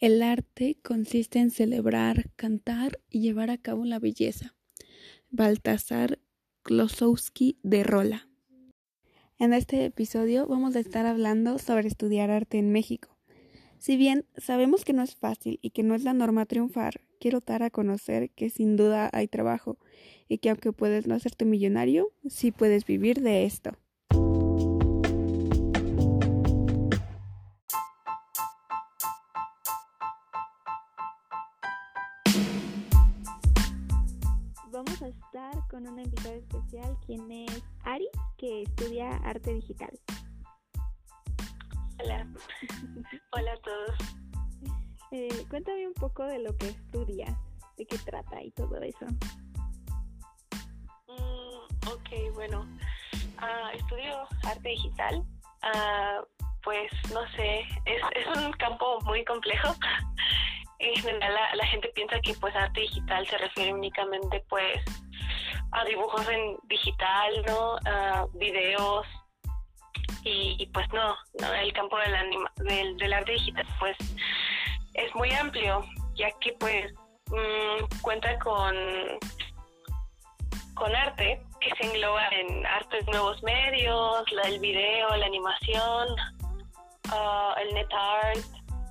[0.00, 4.54] El arte consiste en celebrar, cantar y llevar a cabo la belleza.
[5.28, 6.18] Baltasar
[6.62, 8.26] Klosowski de Rola.
[9.38, 13.18] En este episodio vamos a estar hablando sobre estudiar arte en México.
[13.76, 17.40] Si bien sabemos que no es fácil y que no es la norma triunfar, quiero
[17.40, 19.76] dar a conocer que sin duda hay trabajo
[20.28, 23.76] y que aunque puedes no hacerte millonario, sí puedes vivir de esto.
[35.82, 39.90] Con una invitada especial, quien es Ari, que estudia arte digital.
[42.02, 42.26] Hola,
[43.32, 43.96] hola a todos.
[45.12, 47.36] Eh, cuéntame un poco de lo que estudias,
[47.76, 49.04] de qué trata y todo eso.
[51.08, 55.24] Mm, ok, bueno, uh, estudio arte digital.
[55.64, 56.24] Uh,
[56.62, 59.74] pues no sé, es, es un campo muy complejo.
[60.78, 64.80] en general la, la, gente piensa que pues arte digital se refiere únicamente pues
[65.72, 67.76] a dibujos en digital, ¿no?
[67.86, 69.06] A videos,
[70.24, 73.96] y, pues no, no, el campo del, anima, del, arte digital pues
[74.94, 76.92] es muy amplio, ya que pues
[77.28, 78.74] mmm, cuenta con,
[80.74, 86.08] con arte que se engloba en artes nuevos medios, la, el video, la animación,
[87.12, 88.38] uh, el net art,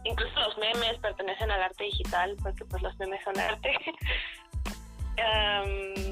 [0.04, 3.76] incluso los memes pertenecen al arte digital porque pues los memes son arte.
[5.20, 6.09] um,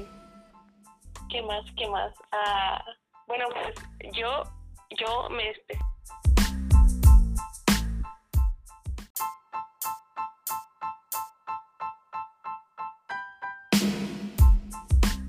[1.30, 1.64] ¿Qué más?
[1.76, 2.12] ¿Qué más?
[2.32, 2.78] Uh,
[3.26, 3.74] bueno, pues
[4.14, 4.42] yo
[4.98, 5.50] yo me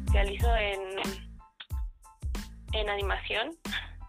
[0.06, 0.80] especializo en,
[2.74, 3.52] en animación.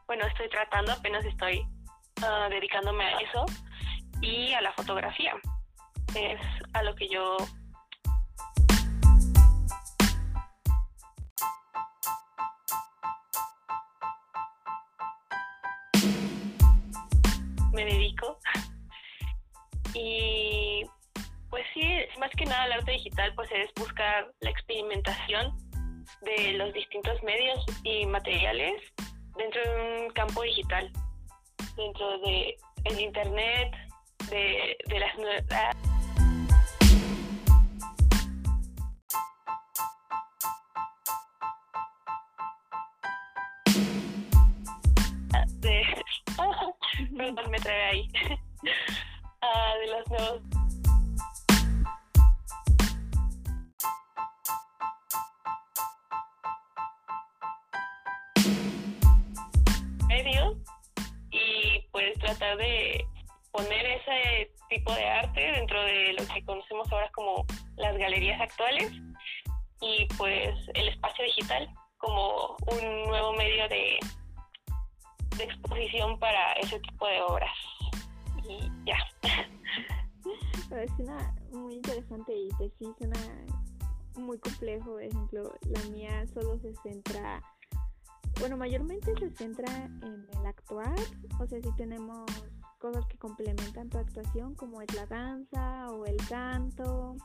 [0.06, 1.66] Bueno, estoy tratando, apenas estoy
[2.22, 3.46] uh, dedicándome a eso
[4.22, 5.34] y a la fotografía.
[6.14, 6.40] Es
[6.72, 7.36] a lo que yo
[20.02, 20.82] Y
[21.50, 21.82] pues sí,
[22.18, 25.54] más que nada el arte digital pues es buscar la experimentación
[26.22, 28.80] de los distintos medios y materiales
[29.36, 30.90] dentro de un campo digital,
[31.76, 33.72] dentro de el internet,
[34.30, 35.44] de, de las nuevas
[47.16, 48.08] perdón me trae ahí
[49.50, 50.42] de los nuevos
[60.06, 60.56] medios
[61.32, 63.04] y pues tratar de
[63.50, 67.44] poner ese tipo de arte dentro de lo que conocemos ahora como
[67.76, 68.92] las galerías actuales
[69.80, 71.68] y pues el espacio digital
[71.98, 73.98] como un nuevo medio de,
[75.36, 77.56] de exposición para ese tipo de obras.
[78.48, 78.96] Y ya
[80.96, 83.18] suena muy interesante y pues sí suena
[84.16, 84.92] muy complejo.
[84.92, 87.42] Por ejemplo la mía solo se centra
[88.38, 90.98] bueno mayormente se centra en el actuar.
[91.38, 92.26] O sea si tenemos
[92.78, 97.16] cosas que complementan tu actuación como es la danza o el canto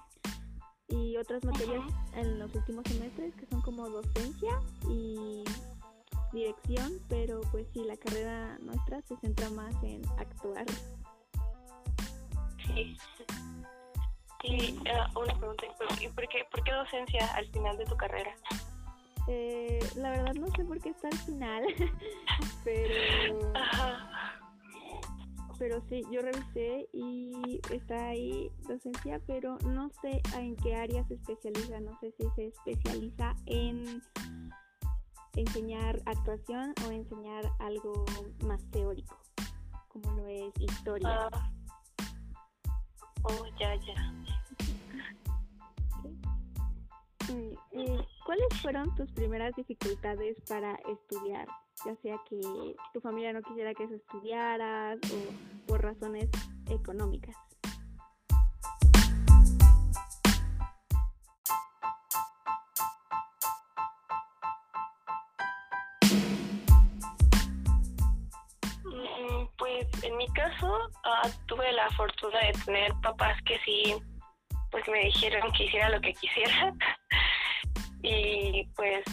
[0.87, 1.83] y otras materias
[2.13, 5.43] en los últimos semestres que son como docencia y
[6.35, 10.65] dirección, pero pues sí, la carrera nuestra se centra más en actuar.
[12.67, 12.97] Sí.
[14.43, 18.35] Y uh, una pregunta, ¿por qué, ¿por qué docencia al final de tu carrera?
[19.27, 21.63] Eh, la verdad no sé por qué está al final,
[22.63, 23.51] pero...
[23.55, 24.15] Ajá
[25.57, 31.15] pero sí, yo revisé y está ahí docencia, pero no sé en qué área se
[31.15, 34.01] especializa, no sé si se especializa en
[35.35, 38.05] enseñar actuación o enseñar algo
[38.45, 39.17] más teórico,
[39.89, 41.29] como lo es historia.
[41.31, 41.54] Uh,
[43.25, 44.13] oh, ya, ya.
[47.29, 51.47] Eh, ¿Cuáles fueron tus primeras dificultades para estudiar?
[51.85, 52.39] Ya sea que
[52.93, 56.29] tu familia no quisiera que estudiaras o por razones
[56.69, 57.35] económicas.
[70.05, 73.95] En mi caso, uh, tuve la fortuna de tener papás que sí,
[74.69, 76.71] pues me dijeron que hiciera lo que quisiera
[78.03, 79.03] y pues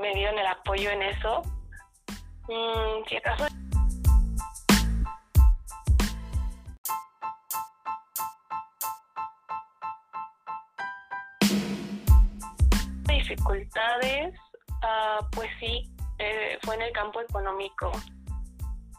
[0.00, 1.42] me dieron el apoyo en eso.
[2.48, 3.46] Mm, si acaso
[13.08, 14.32] dificultades,
[14.68, 15.90] uh, pues sí,
[16.20, 17.90] eh, fue en el campo económico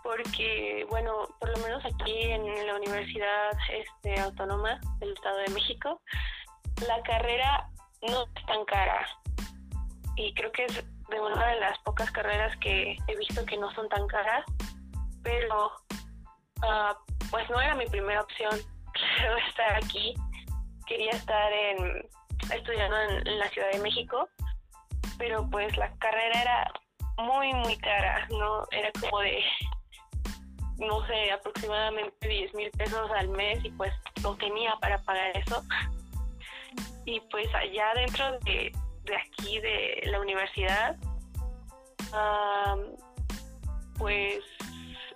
[0.08, 6.02] porque, bueno, por lo menos aquí en la Universidad este, Autónoma del Estado de México,
[6.88, 7.70] la carrera
[8.10, 9.06] no es tan cara.
[10.16, 13.70] Y creo que es de una de las pocas carreras que he visto que no
[13.74, 14.46] son tan caras,
[15.24, 15.74] pero
[16.64, 16.96] uh,
[17.30, 18.54] pues no era mi primera opción.
[19.50, 20.14] Estar aquí,
[20.86, 22.10] quería estar en,
[22.56, 24.30] estudiando en, la Ciudad de México,
[25.18, 26.72] pero pues la carrera era
[27.18, 28.66] muy, muy cara, ¿no?
[28.72, 29.44] Era como de,
[30.78, 33.92] no sé, aproximadamente 10 mil pesos al mes y pues
[34.22, 35.64] no tenía para pagar eso.
[37.06, 38.72] Y pues allá dentro de,
[39.04, 40.98] de aquí, de la universidad,
[43.98, 44.40] pues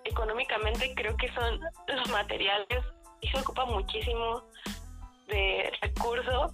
[0.06, 2.84] económicamente creo que son los materiales
[3.22, 4.44] y se ocupa muchísimo
[5.28, 6.54] de recursos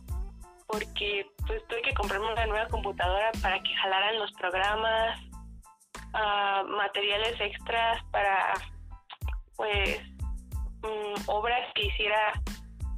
[0.67, 5.19] porque pues tuve que comprarme una nueva computadora para que jalaran los programas,
[6.67, 8.53] materiales extras para
[9.57, 9.99] pues
[10.83, 12.41] mm, obras que hiciera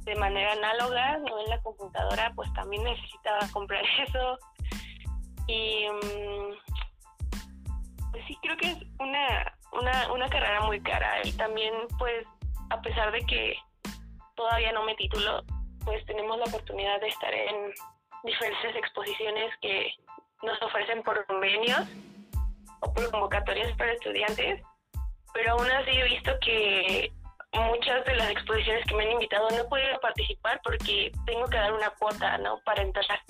[0.04, 4.38] de manera análoga, no en la computadora, pues también necesitaba comprar eso.
[5.46, 6.54] Y mm,
[8.12, 12.26] pues sí, creo que es una, una, una carrera muy cara y también pues
[12.70, 13.56] a pesar de que
[14.36, 15.42] todavía no me titulo,
[15.84, 17.72] pues tenemos la oportunidad de estar en
[18.24, 19.92] diferentes exposiciones que
[20.42, 21.82] nos ofrecen por convenios
[22.80, 24.62] o por convocatorias para estudiantes,
[25.34, 27.12] pero aún así he visto que
[27.52, 31.56] muchas de las exposiciones que me han invitado no he podido participar porque tengo que
[31.56, 32.58] dar una cuota, ¿no?
[32.64, 33.20] Para entrar.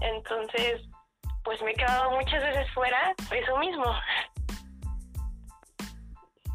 [0.00, 0.82] Entonces,
[1.44, 3.84] pues me he quedado muchas veces fuera eso mismo.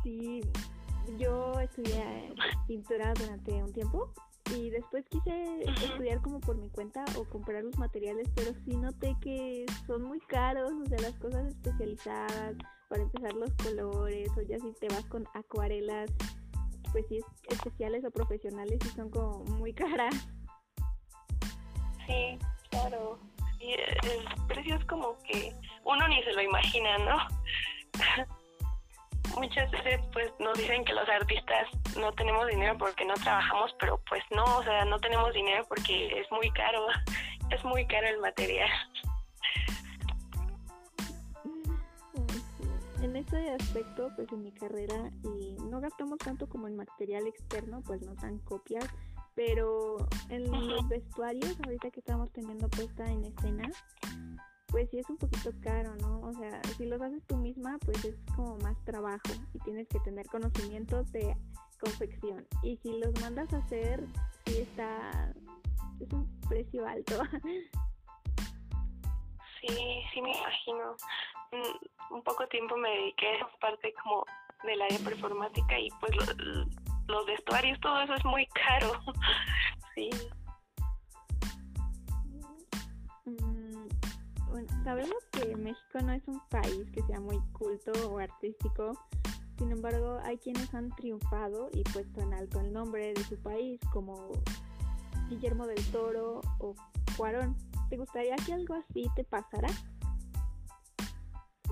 [0.04, 0.42] Sí,
[1.18, 2.34] yo estudié
[2.68, 4.12] pintura durante un tiempo
[4.56, 9.16] y después quise estudiar como por mi cuenta o comprar los materiales, pero sí noté
[9.22, 12.56] que son muy caros, o sea, las cosas especializadas,
[12.92, 16.12] para empezar los colores, o ya si te vas con acuarelas,
[16.92, 20.14] pues sí, especiales o profesionales y son como muy caras.
[22.06, 22.38] Sí,
[22.70, 23.18] claro
[23.62, 25.54] y el precio es como que
[25.84, 27.28] uno ni se lo imagina, ¿no?
[29.40, 31.68] Muchas veces pues nos dicen que los artistas
[31.98, 36.20] no tenemos dinero porque no trabajamos, pero pues no, o sea, no tenemos dinero porque
[36.20, 36.86] es muy caro,
[37.50, 38.70] es muy caro el material.
[43.02, 47.82] En ese aspecto, pues en mi carrera y no gastamos tanto como en material externo,
[47.82, 48.86] pues no tan copias,
[49.34, 49.98] pero
[50.30, 53.70] en los vestuarios, ahorita que estamos teniendo puesta en escena,
[54.68, 56.22] pues sí es un poquito caro, ¿no?
[56.22, 60.00] O sea, si los haces tú misma, pues es como más trabajo y tienes que
[60.00, 61.36] tener conocimientos de
[61.80, 62.46] confección.
[62.62, 64.06] Y si los mandas a hacer,
[64.46, 65.34] sí está,
[66.00, 67.16] es un precio alto.
[69.62, 70.96] Sí, sí me imagino.
[71.52, 74.26] Mm, un poco tiempo me dediqué a esa parte como
[74.64, 76.66] del área performática y pues lo,
[77.08, 78.92] los vestuarios, todo eso es muy caro.
[79.96, 80.10] sí.
[83.26, 88.94] Mm, sabemos que México no es un país que sea muy culto o artístico,
[89.58, 93.80] sin embargo hay quienes han triunfado y puesto en alto el nombre de su país,
[93.94, 94.32] como
[95.30, 96.76] Guillermo del Toro o
[97.16, 97.56] Cuarón.
[97.92, 99.68] ¿Te gustaría que algo así te pasara?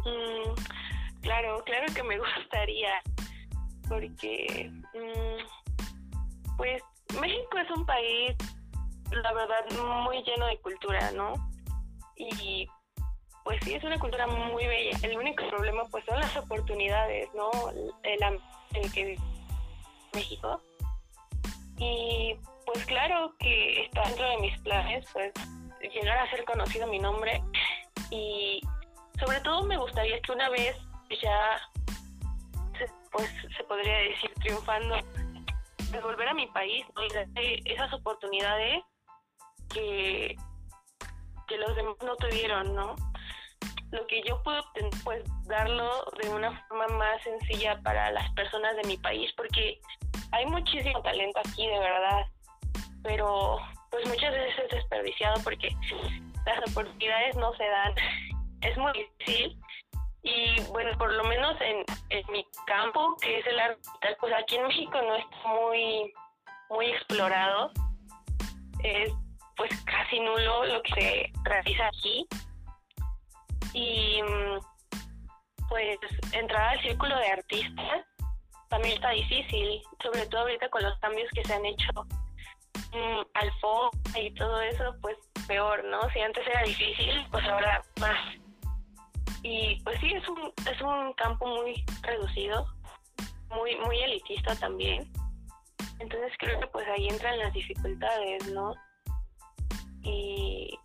[0.06, 0.54] Mm,
[1.22, 3.02] claro, claro que me gustaría
[3.88, 6.84] porque mm, pues
[7.22, 8.36] México es un país,
[9.12, 9.64] la verdad,
[10.04, 11.36] muy lleno de cultura, ¿no?
[12.18, 12.68] Y
[13.46, 15.00] pues sí, es una cultura muy bella.
[15.04, 17.50] El único problema pues son las oportunidades, ¿no?
[18.04, 18.22] El
[18.74, 19.22] en que vive
[20.14, 20.62] México.
[21.78, 22.36] Y
[22.66, 25.32] pues claro que está dentro de mis planes, pues
[25.82, 27.42] llegar a ser conocido mi nombre
[28.12, 28.62] y
[29.20, 30.76] sobre todo me gustaría que una vez
[31.22, 31.60] ya
[33.12, 34.96] pues se podría decir triunfando,
[35.92, 36.86] de volver a mi país
[37.66, 38.84] y esas oportunidades
[39.74, 40.36] que,
[41.48, 42.96] que los demás no tuvieron, ¿no?
[43.92, 44.62] Lo que yo puedo
[45.04, 49.80] pues darlo de una forma más sencilla para las personas de mi país, porque
[50.32, 52.26] hay muchísimo talento aquí, de verdad,
[53.02, 53.58] pero
[55.04, 55.76] desperdiciado porque
[56.46, 57.94] las oportunidades no se dan.
[58.62, 59.58] Es muy difícil
[60.22, 61.86] y bueno, por lo menos en,
[62.30, 66.14] mi campo, que es el arte, pues aquí en México no está muy,
[66.70, 67.72] muy explorado.
[68.84, 69.12] Es
[69.56, 72.28] pues casi nulo lo que se realiza aquí.
[73.74, 74.20] Y
[75.70, 75.98] pues
[76.34, 78.06] entrar al círculo de artistas
[78.68, 82.19] también está difícil, sobre todo ahorita con los cambios que se han hecho mm,
[83.34, 85.18] al fondo y todo eso, pues
[85.48, 86.10] peor, ¿no?
[86.12, 88.36] Si antes era difícil, pues ahora más.
[89.44, 92.68] Y pues sí, es un, es un campo muy reducido,
[93.50, 95.12] muy, muy elitista también.
[96.00, 98.74] Entonces creo que pues ahí entran las dificultades, ¿no?
[100.04, 100.78] Y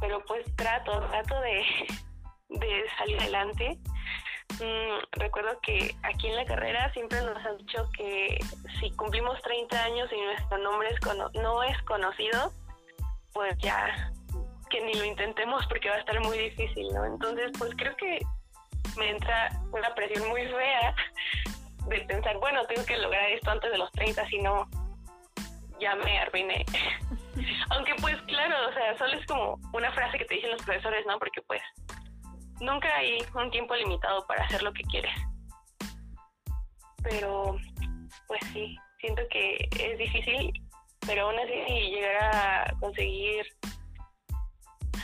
[0.00, 1.64] pero pues trato, trato de,
[2.48, 3.78] de salir adelante.
[4.54, 8.38] Mm, recuerdo que aquí en la carrera siempre nos han dicho que
[8.80, 11.00] si cumplimos 30 años y nuestro nombre es
[11.42, 12.52] no es conocido,
[13.32, 14.12] pues ya
[14.70, 17.04] que ni lo intentemos porque va a estar muy difícil, ¿no?
[17.04, 18.18] Entonces, pues creo que
[18.96, 20.94] me entra una presión muy fea
[21.88, 24.68] de pensar, bueno, tengo que lograr esto antes de los 30, si no,
[25.78, 26.64] ya me arruiné.
[27.70, 31.04] Aunque pues claro, o sea, solo es como una frase que te dicen los profesores,
[31.06, 31.18] ¿no?
[31.18, 31.60] Porque pues
[32.60, 35.12] nunca hay un tiempo limitado para hacer lo que quieres.
[37.02, 37.56] Pero
[38.26, 40.52] pues sí, siento que es difícil,
[41.06, 43.46] pero aún así si llegara a conseguir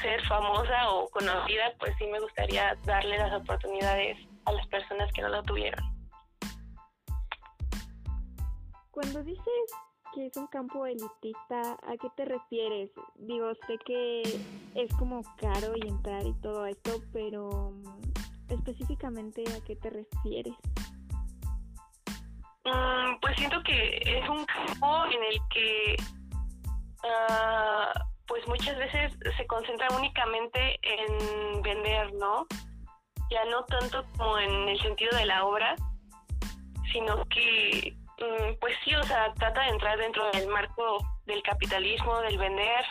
[0.00, 5.22] ser famosa o conocida, pues sí me gustaría darle las oportunidades a las personas que
[5.22, 5.84] no lo tuvieron.
[8.90, 9.46] Cuando dices
[10.12, 12.90] que es un campo elitista, ¿a qué te refieres?
[13.16, 14.22] Digo, sé que
[14.74, 20.54] es como caro y entrar y todo esto, pero mm, específicamente a qué te refieres?
[22.64, 25.96] Mm, pues siento que es un campo en el que
[27.04, 32.46] uh, pues muchas veces se concentra únicamente en vender, ¿no?
[33.30, 35.74] Ya no tanto como en el sentido de la obra,
[36.92, 37.96] sino que
[38.60, 42.84] pues sí, o sea, trata de entrar dentro del marco del capitalismo, del vender,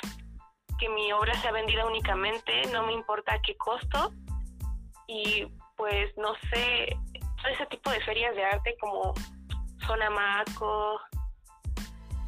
[0.79, 4.11] que mi obra sea vendida únicamente, no me importa a qué costo.
[5.07, 5.45] Y
[5.75, 6.95] pues no sé,
[7.49, 9.13] ese tipo de ferias de arte como
[9.87, 10.99] Zona Maco,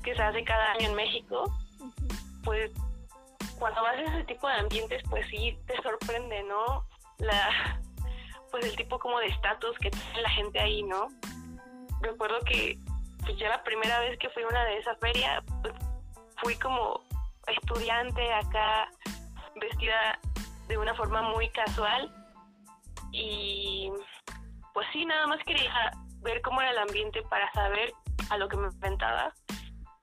[0.04, 1.46] que se hace cada año en México,
[2.44, 2.72] pues
[3.58, 6.86] cuando vas a ese tipo de ambientes, pues sí te sorprende, ¿no?
[7.20, 7.80] La,
[8.52, 11.08] pues el tipo como de estatus que tiene la gente ahí, ¿no?
[12.02, 12.78] Recuerdo que
[13.24, 15.74] pues yo la primera vez que fui a una de esas ferias, pues,
[16.38, 17.02] fui como
[17.48, 18.90] estudiante acá,
[19.56, 20.20] vestida
[20.68, 22.12] de una forma muy casual
[23.12, 23.92] y
[24.74, 27.94] pues sí, nada más quería ver cómo era el ambiente para saber
[28.30, 29.32] a lo que me enfrentaba.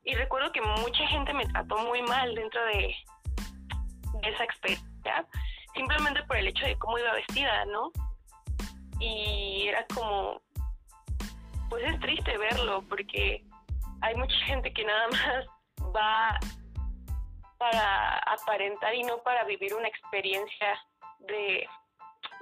[0.04, 2.94] Y recuerdo que mucha gente me trató muy mal dentro de,
[4.22, 5.26] esa experiencia,
[5.74, 7.90] simplemente por el hecho de cómo iba vestida, ¿no?
[8.98, 10.40] Y era como,
[11.70, 13.42] pues es triste verlo porque
[14.02, 16.38] hay mucha gente que nada más va
[17.58, 20.78] para aparentar y no para vivir una experiencia
[21.20, 21.66] de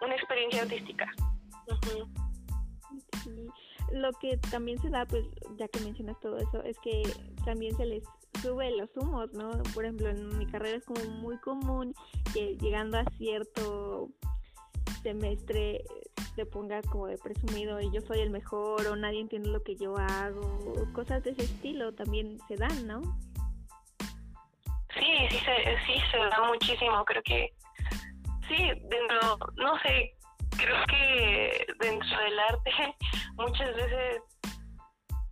[0.01, 1.07] una experiencia artística.
[3.93, 5.25] Lo que también se da, pues
[5.57, 7.03] ya que mencionas todo eso, es que
[7.45, 8.05] también se les
[8.41, 9.51] sube los humos, ¿no?
[9.75, 11.95] Por ejemplo, en mi carrera es como muy común
[12.33, 14.11] que llegando a cierto
[15.03, 15.85] semestre
[16.35, 19.97] se ponga como presumido y yo soy el mejor o nadie entiende lo que yo
[19.97, 20.63] hago,
[20.93, 23.01] cosas de ese estilo también se dan, ¿no?
[24.95, 27.53] Sí, sí se, sí se da muchísimo, creo que
[28.49, 28.57] sí,
[28.89, 30.15] dentro, no sé,
[30.57, 32.71] creo que dentro del arte
[33.35, 34.23] muchas veces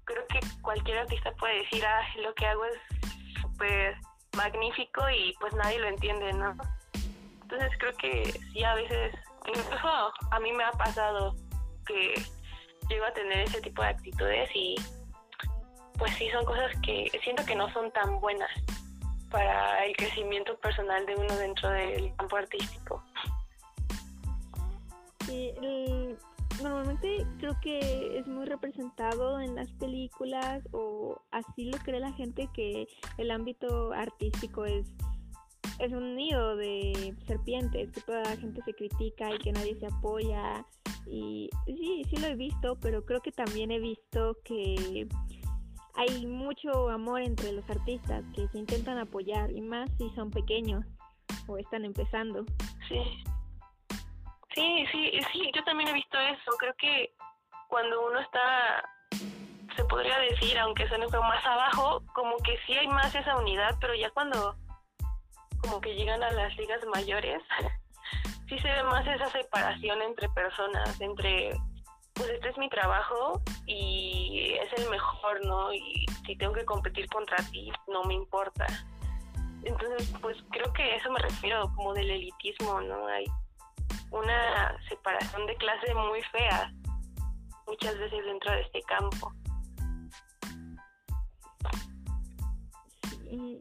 [0.04, 3.96] creo que cualquier artista puede decir, ah, lo que hago es súper
[4.36, 6.56] magnífico y pues nadie lo entiende, ¿no?
[7.42, 9.14] Entonces creo que sí, a veces
[9.48, 11.34] incluso a mí me ha pasado
[11.86, 12.14] que
[12.88, 14.74] llego a tener ese tipo de actitudes y
[15.98, 18.50] pues sí son cosas que siento que no son tan buenas
[19.30, 23.02] para el crecimiento personal de uno dentro del campo artístico.
[25.26, 25.52] Sí,
[26.62, 32.48] normalmente creo que es muy representado en las películas o así lo cree la gente
[32.54, 32.86] que
[33.18, 34.86] el ámbito artístico es
[35.78, 39.86] es un nido de serpientes, que toda la gente se critica y que nadie se
[39.86, 40.64] apoya.
[41.06, 45.06] Y sí, sí lo he visto, pero creo que también he visto que
[45.94, 50.84] hay mucho amor entre los artistas que se intentan apoyar, y más si son pequeños
[51.46, 52.44] o están empezando.
[52.88, 53.00] Sí.
[54.54, 56.50] Sí, sí, sí, yo también he visto eso.
[56.58, 57.14] Creo que
[57.68, 58.82] cuando uno está,
[59.76, 63.94] se podría decir, aunque suene más abajo, como que sí hay más esa unidad, pero
[63.94, 64.56] ya cuando
[65.66, 67.42] como que llegan a las ligas mayores,
[68.48, 71.50] sí se ve más esa separación entre personas, entre,
[72.14, 75.72] pues este es mi trabajo y es el mejor, ¿no?
[75.72, 78.66] Y si tengo que competir contra ti, no me importa.
[79.64, 83.06] Entonces, pues creo que eso me refiero como del elitismo, ¿no?
[83.08, 83.24] Hay
[84.12, 86.72] una separación de clase muy fea
[87.66, 89.32] muchas veces dentro de este campo.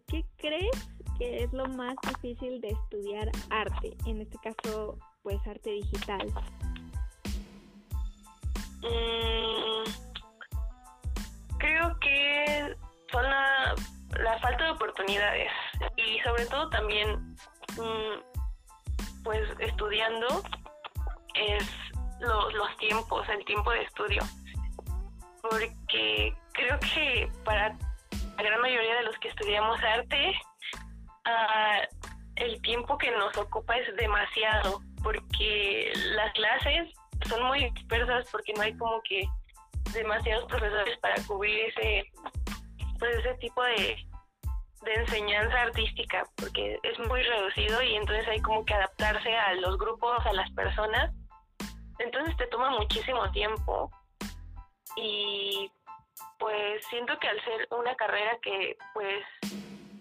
[0.07, 3.95] ¿Qué crees ¿qué es lo más difícil de estudiar arte?
[4.05, 6.27] En este caso, pues arte digital.
[8.81, 9.83] Mm,
[11.57, 12.75] creo que
[13.11, 13.75] son la,
[14.41, 15.51] falta de oportunidades
[15.97, 17.35] y sobre todo también,
[17.77, 20.27] mm, pues estudiando
[21.33, 21.67] es
[22.19, 24.21] los, los tiempos, el tiempo de estudio.
[25.41, 27.69] Porque creo que para
[28.37, 30.33] la gran mayoría de los que estudiamos arte,
[31.25, 32.05] uh,
[32.35, 36.93] el tiempo que nos ocupa es demasiado, porque las clases
[37.29, 39.27] son muy dispersas, porque no hay como que
[39.93, 42.11] demasiados profesores para cubrir ese,
[42.99, 43.97] pues ese tipo de,
[44.81, 49.77] de enseñanza artística, porque es muy reducido y entonces hay como que adaptarse a los
[49.77, 51.13] grupos, a las personas.
[51.99, 53.89] Entonces te toma muchísimo tiempo
[54.97, 55.71] y
[56.39, 59.23] pues siento que al ser una carrera que pues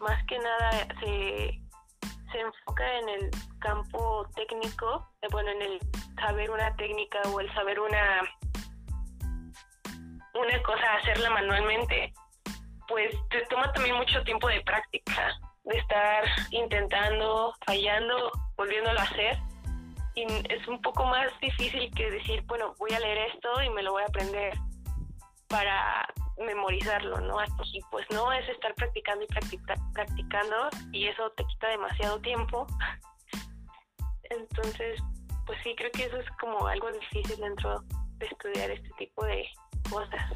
[0.04, 0.70] más que nada
[1.00, 1.60] se,
[2.30, 5.80] se enfoca en el campo técnico, eh, bueno, en el
[6.20, 8.20] saber una técnica o el saber una
[10.34, 12.12] una cosa, hacerla manualmente,
[12.88, 15.32] pues te toma también mucho tiempo de práctica,
[15.64, 19.38] de estar intentando, fallando, volviéndolo a hacer.
[20.16, 23.82] Y es un poco más difícil que decir, bueno, voy a leer esto y me
[23.82, 24.54] lo voy a aprender
[25.48, 26.06] para
[26.38, 27.36] memorizarlo, ¿no?
[27.72, 29.58] Y pues no es estar practicando y
[29.92, 32.66] practicando y eso te quita demasiado tiempo.
[34.24, 35.00] Entonces,
[35.46, 37.82] pues sí, creo que eso es como algo difícil dentro
[38.18, 39.46] de estudiar este tipo de
[39.90, 40.32] cosas.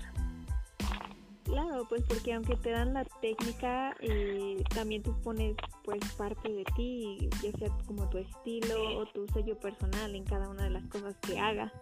[1.45, 6.65] Claro, pues porque aunque te dan la técnica, eh, también tú pones pues parte de
[6.77, 10.85] ti, ya sea como tu estilo o tu sello personal en cada una de las
[10.89, 11.73] cosas que hagas.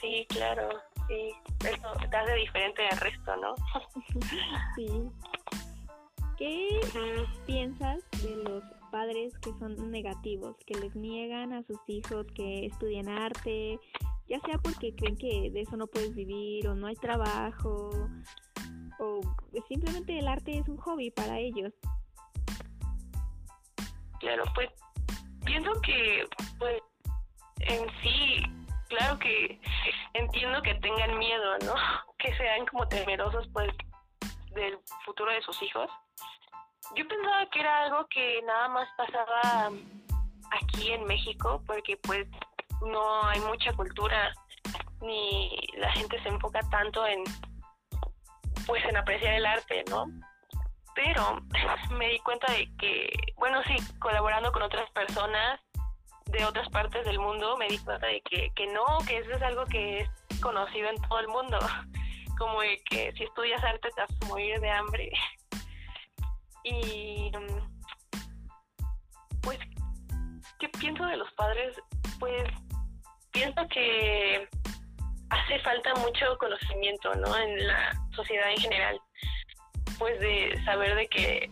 [0.00, 0.68] Sí, claro
[1.08, 1.30] sí,
[1.66, 3.54] eso te hace diferente del resto, ¿no?
[4.76, 4.88] sí.
[6.36, 6.80] ¿Qué
[7.46, 13.08] piensas de los padres que son negativos, que les niegan a sus hijos que estudien
[13.08, 13.78] arte,
[14.28, 17.90] ya sea porque creen que de eso no puedes vivir o no hay trabajo,
[18.98, 19.20] o
[19.68, 21.72] simplemente el arte es un hobby para ellos?
[24.18, 24.70] Claro, pues
[25.44, 26.26] pienso que
[26.58, 26.80] pues
[27.60, 28.42] en sí
[28.88, 29.60] claro que
[30.14, 31.74] entiendo que tengan miedo, ¿no?
[32.18, 33.70] Que sean como temerosos, pues,
[34.52, 35.90] del futuro de sus hijos.
[36.96, 39.70] Yo pensaba que era algo que nada más pasaba
[40.50, 42.26] aquí en México, porque pues
[42.80, 44.32] no hay mucha cultura,
[45.00, 47.24] ni la gente se enfoca tanto en,
[48.66, 50.06] pues, en apreciar el arte, ¿no?
[50.94, 51.40] Pero
[51.98, 55.60] me di cuenta de que, bueno, sí, colaborando con otras personas,
[56.26, 59.42] de otras partes del mundo me di cuenta de que, que no, que eso es
[59.42, 61.58] algo que es conocido en todo el mundo,
[62.38, 65.10] como de que si estudias arte te vas a morir de hambre.
[66.66, 67.30] Y
[69.42, 69.58] pues,
[70.58, 71.76] ¿qué pienso de los padres?
[72.18, 72.42] Pues
[73.32, 74.48] pienso que
[75.28, 77.36] hace falta mucho conocimiento, ¿no?
[77.36, 78.98] En la sociedad en general,
[79.98, 81.50] pues de saber de que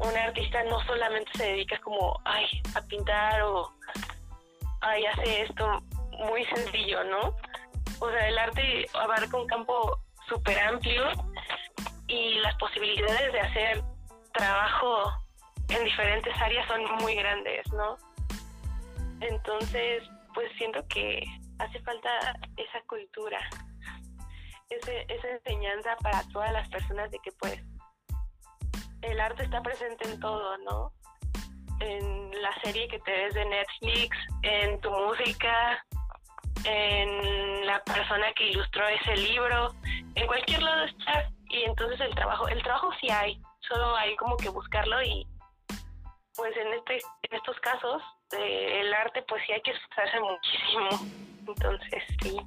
[0.00, 3.72] un artista no solamente se dedica como, ay, a pintar o,
[4.80, 5.82] ay, hace esto
[6.18, 7.36] muy sencillo, ¿no?
[8.00, 11.04] O sea, el arte abarca un campo súper amplio
[12.08, 13.82] y las posibilidades de hacer
[14.32, 15.12] trabajo
[15.68, 17.96] en diferentes áreas son muy grandes, ¿no?
[19.20, 20.02] Entonces,
[20.34, 21.22] pues siento que
[21.58, 22.08] hace falta
[22.56, 23.38] esa cultura,
[24.70, 27.60] ese, esa enseñanza para todas las personas de que pues
[29.02, 30.92] el arte está presente en todo, ¿no?
[31.80, 35.84] En la serie que te ves de Netflix, en tu música,
[36.64, 39.74] en la persona que ilustró ese libro,
[40.14, 41.30] en cualquier lado está.
[41.48, 45.26] Y entonces el trabajo, el trabajo sí hay, solo hay como que buscarlo y
[46.36, 50.88] pues en este, en estos casos el arte pues sí hay que esforzarse muchísimo.
[51.48, 52.40] Entonces sí.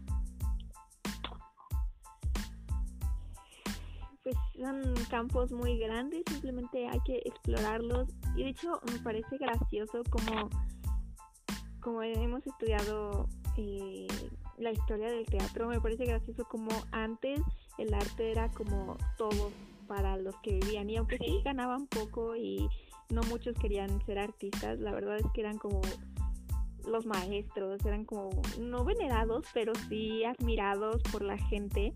[4.24, 8.10] Pues son campos muy grandes, simplemente hay que explorarlos.
[8.36, 10.50] Y de hecho me parece gracioso como,
[11.82, 14.08] como hemos estudiado eh,
[14.58, 17.42] la historia del teatro, me parece gracioso como antes
[17.78, 19.52] el arte era como todo
[19.88, 20.90] para los que vivían.
[20.90, 22.70] Y aunque sí ganaban poco y
[23.10, 25.82] no muchos querían ser artistas, la verdad es que eran como
[26.88, 31.94] los maestros, eran como no venerados, pero sí admirados por la gente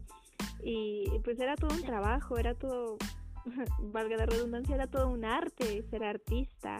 [0.63, 2.97] y pues era todo un trabajo, era todo,
[3.79, 6.77] valga la redundancia, era todo un arte ser artista.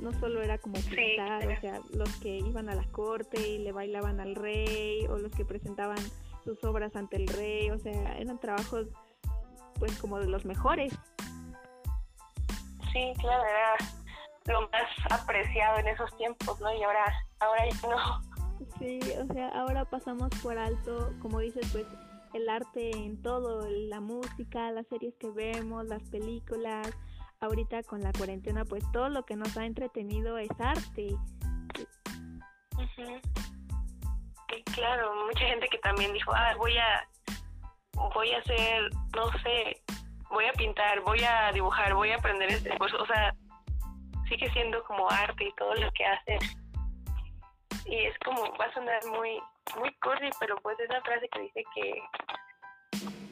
[0.00, 3.70] No solo era como pintar, o sea, los que iban a la corte y le
[3.70, 5.98] bailaban al rey, o los que presentaban
[6.42, 8.86] sus obras ante el rey, o sea, eran trabajos
[9.78, 10.92] pues como de los mejores.
[12.92, 13.76] sí, claro, era
[14.46, 16.72] lo más apreciado en esos tiempos, ¿no?
[16.74, 17.04] Y ahora,
[17.40, 18.30] ahora no.
[18.78, 21.86] Sí, o sea, ahora pasamos por alto, como dices, pues
[22.34, 26.90] el arte en todo, la música, las series que vemos, las películas.
[27.40, 31.16] Ahorita con la cuarentena, pues todo lo que nos ha entretenido es arte.
[32.96, 37.08] Sí, claro, mucha gente que también dijo, ah, voy a,
[38.14, 39.82] voy a hacer, no sé,
[40.30, 43.34] voy a pintar, voy a dibujar, voy a aprender este pues, o sea,
[44.28, 46.38] sigue siendo como arte y todo lo que hace.
[47.86, 49.40] Y es como, va a sonar muy,
[49.76, 52.02] muy cursi, pero pues es una frase que dice que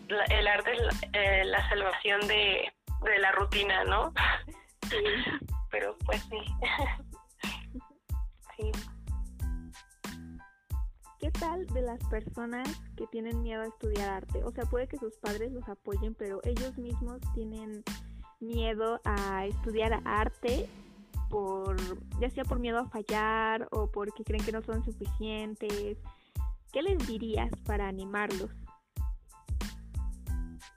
[0.08, 2.72] el arte es la, eh, la salvación de,
[3.02, 4.12] de, la rutina, ¿no?
[4.88, 4.96] Sí.
[5.70, 6.38] pero pues sí.
[8.56, 8.72] sí.
[11.20, 14.42] ¿Qué tal de las personas que tienen miedo a estudiar arte?
[14.44, 17.82] O sea, puede que sus padres los apoyen, pero ellos mismos tienen
[18.40, 20.68] miedo a estudiar arte
[21.28, 21.76] por
[22.20, 25.98] ya sea por miedo a fallar o porque creen que no son suficientes.
[26.72, 28.50] ¿Qué les dirías para animarlos?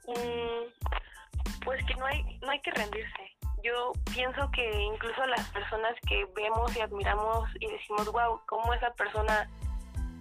[0.06, 3.36] Mm, pues que no hay no hay que rendirse.
[3.62, 8.92] Yo pienso que incluso las personas que vemos y admiramos y decimos, wow, cómo esa
[8.94, 9.48] persona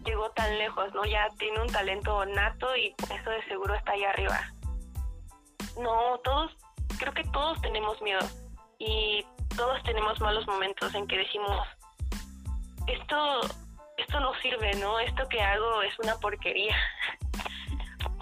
[0.05, 1.05] llegó tan lejos, ¿no?
[1.05, 4.39] Ya tiene un talento nato y eso de seguro está ahí arriba.
[5.79, 6.51] No, todos,
[6.99, 8.27] creo que todos tenemos miedo
[8.77, 11.67] y todos tenemos malos momentos en que decimos,
[12.88, 13.41] esto,
[14.01, 14.99] esto no sirve, ¿no?
[14.99, 16.75] Esto que hago es una porquería.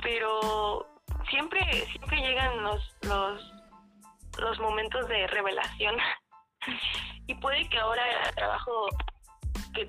[0.01, 0.87] Pero
[1.29, 1.61] siempre,
[1.91, 3.53] siempre llegan los, los,
[4.37, 5.95] los momentos de revelación.
[7.27, 8.87] y puede que ahora el trabajo
[9.73, 9.87] que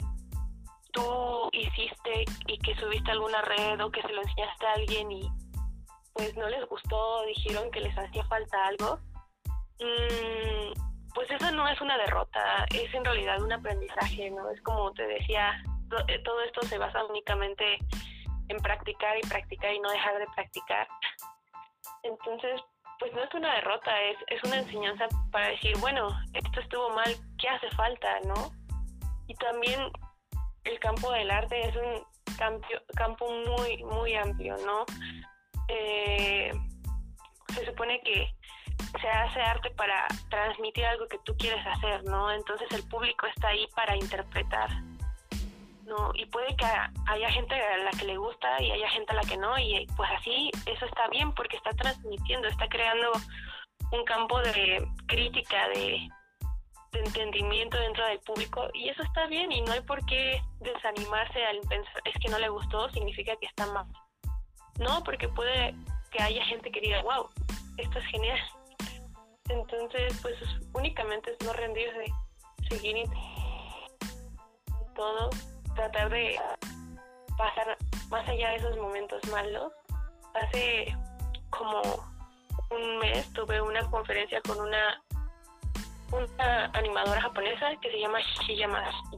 [0.92, 5.12] tú hiciste y que subiste a alguna red o que se lo enseñaste a alguien
[5.12, 5.31] y
[6.12, 8.98] pues no les gustó, dijeron que les hacía falta algo,
[9.79, 14.50] mm, pues eso no es una derrota, es en realidad un aprendizaje, ¿no?
[14.50, 15.62] Es como te decía,
[16.24, 17.79] todo esto se basa únicamente
[18.48, 20.88] en practicar y practicar y no dejar de practicar.
[22.03, 22.61] Entonces,
[22.98, 27.14] pues no es una derrota, es, es una enseñanza para decir, bueno, esto estuvo mal,
[27.38, 28.53] ¿qué hace falta, no?
[29.26, 29.81] Y también
[30.64, 32.05] el campo del arte es un
[32.94, 34.85] campo, muy, muy amplio, ¿no?
[35.68, 36.53] Eh,
[37.55, 38.29] se supone que
[39.00, 42.31] se hace arte para transmitir algo que tú quieres hacer, ¿no?
[42.31, 44.68] Entonces el público está ahí para interpretar,
[45.90, 46.12] ¿no?
[46.14, 49.22] Y puede que haya gente a la que le gusta y haya gente a la
[49.22, 53.12] que no, y pues así eso está bien porque está transmitiendo, está creando
[53.92, 56.09] un campo de crítica, de,
[56.92, 61.61] entendimiento dentro del público y eso está bien y no hay por qué desanimarse al
[61.68, 63.87] pensar es que no le gustó significa que está mal
[64.81, 65.72] no porque puede
[66.11, 67.29] que haya gente que diga wow
[67.76, 68.38] esto es genial
[69.50, 70.35] entonces pues
[70.74, 72.07] únicamente es no rendirse
[72.68, 73.09] seguir
[74.96, 75.31] todo
[75.74, 76.38] tratar de
[77.37, 77.76] pasar
[78.11, 79.72] más allá de esos momentos malos
[80.35, 80.96] hace
[81.50, 81.83] como
[82.70, 85.02] un mes tuve una conferencia con una
[86.12, 88.68] una animadora japonesa que se llama Shiya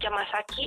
[0.00, 0.66] Yamasaki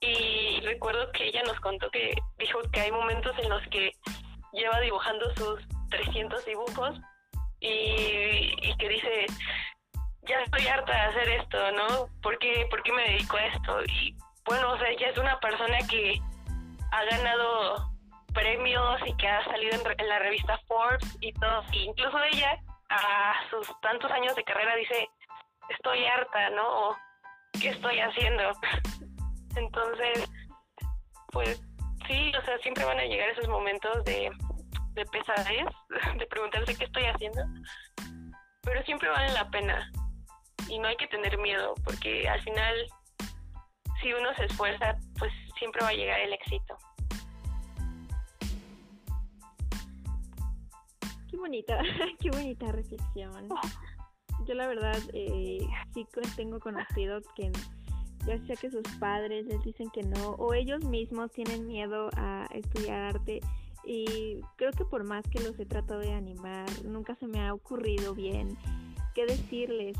[0.00, 3.92] y recuerdo que ella nos contó que dijo que hay momentos en los que
[4.52, 6.98] lleva dibujando sus 300 dibujos
[7.60, 9.26] y, que dice,
[10.22, 12.08] ya estoy harta de hacer esto, ¿no?
[12.22, 13.84] ¿Por qué, ¿Por qué me dedico a esto?
[13.84, 14.16] Y
[14.48, 16.20] bueno, o sea, ella es una persona que
[16.92, 17.90] ha ganado
[18.32, 21.62] premios y que ha salido en, la revista Forbes y todo.
[21.72, 22.58] incluso ella,
[22.90, 25.08] a sus tantos años de carrera, dice,
[25.68, 26.96] estoy harta, ¿no?
[27.60, 28.52] ¿Qué estoy haciendo?
[29.56, 30.30] Entonces,
[31.32, 31.60] pues
[32.06, 34.30] sí, o sea, siempre van a llegar esos momentos de,
[34.92, 35.66] de pesadez,
[36.18, 37.42] de preguntarse qué estoy haciendo,
[38.62, 39.90] pero siempre valen la pena
[40.68, 42.74] y no hay que tener miedo, porque al final,
[44.02, 46.76] si uno se esfuerza, pues siempre va a llegar el éxito.
[51.30, 51.78] Qué bonita,
[52.20, 53.48] qué bonita reflexión.
[53.50, 53.60] Oh
[54.48, 55.60] yo la verdad eh,
[55.92, 56.06] sí
[56.36, 57.52] tengo conocidos que
[58.26, 62.46] ya sea que sus padres les dicen que no o ellos mismos tienen miedo a
[62.52, 63.40] estudiar arte
[63.84, 67.54] y creo que por más que los he tratado de animar nunca se me ha
[67.54, 68.56] ocurrido bien
[69.14, 69.96] qué decirles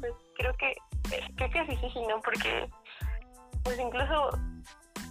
[0.00, 0.74] pues creo que
[1.36, 2.68] creo que es difícil no porque
[3.64, 4.30] pues incluso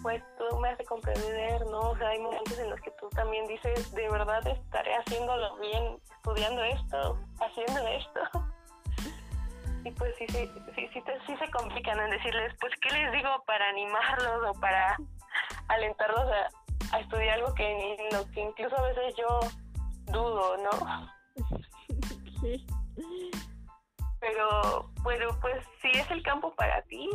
[0.01, 1.91] pues tú me hace comprender, ¿no?
[1.91, 5.97] O sea, hay momentos en los que tú también dices, de verdad estaré haciéndolo bien,
[6.15, 8.21] estudiando esto, haciendo esto.
[9.83, 13.29] Y pues sí, sí, sí, sí, sí se complican en decirles, pues, ¿qué les digo
[13.47, 14.95] para animarlos o para
[15.69, 16.23] alentarlos
[16.91, 17.97] a, estudiar algo que,
[18.31, 19.39] que incluso a veces yo
[20.11, 21.11] dudo, ¿no?
[22.41, 22.65] Sí.
[24.21, 27.09] Pero, pero pues si es el campo para ti,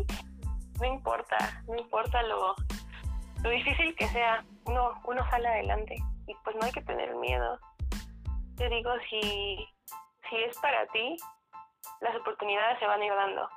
[0.80, 2.54] no importa, no importa lo,
[3.42, 5.94] lo difícil que sea, uno, uno sale adelante
[6.26, 7.58] y pues no hay que tener miedo.
[8.56, 9.20] Te digo, si,
[10.28, 11.16] si es para ti,
[12.00, 13.48] las oportunidades se van a ir dando.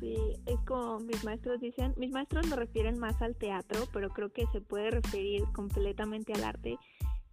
[0.00, 4.32] Sí, es como mis maestros dicen, mis maestros me refieren más al teatro, pero creo
[4.32, 6.76] que se puede referir completamente al arte,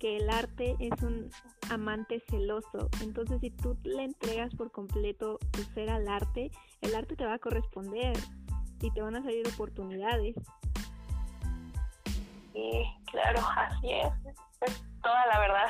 [0.01, 1.29] que el arte es un
[1.69, 2.89] amante celoso.
[3.03, 6.49] Entonces, si tú le entregas por completo tu ser al arte,
[6.81, 8.17] el arte te va a corresponder
[8.81, 10.35] y te van a salir oportunidades.
[12.51, 14.11] Sí, claro, así es.
[14.61, 15.67] Es toda la verdad.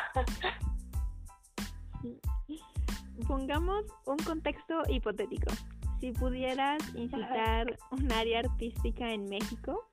[3.28, 5.52] Pongamos un contexto hipotético.
[6.00, 9.90] Si pudieras incitar un área artística en México,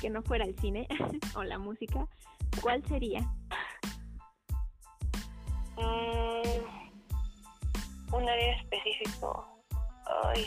[0.00, 0.88] que no fuera el cine
[1.36, 2.08] o la música,
[2.62, 3.20] ¿cuál sería?
[5.76, 6.42] Mm,
[8.14, 9.46] un área específico.
[10.24, 10.46] Ay.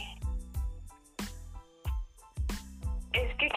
[3.13, 3.49] Es que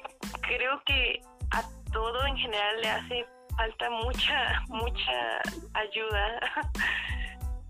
[0.42, 1.20] creo que
[1.52, 5.42] a todo en general le hace falta mucha, mucha
[5.74, 6.40] ayuda.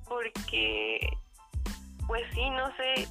[0.08, 1.06] Porque,
[2.06, 3.06] pues sí, no sé,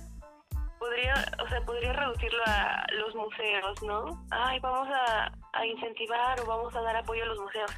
[0.79, 1.13] podría,
[1.43, 4.25] o sea, podría reducirlo a los museos, ¿no?
[4.31, 7.71] Ay, vamos a, a incentivar o vamos a dar apoyo a los museos.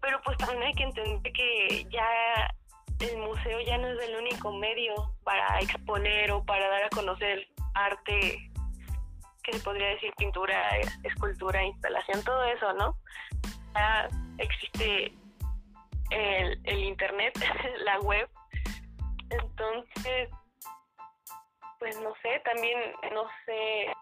[0.00, 2.06] Pero pues también hay que entender que ya
[3.00, 7.46] el museo ya no es el único medio para exponer o para dar a conocer
[7.74, 8.50] arte
[9.42, 12.96] que se podría decir pintura, escultura, instalación, todo eso, ¿no?
[13.74, 15.12] Ya existe
[16.10, 17.32] el, el internet,
[17.84, 18.28] la web.
[19.30, 20.28] Entonces,
[21.78, 22.78] pues no sé, también,
[23.12, 23.92] no sé,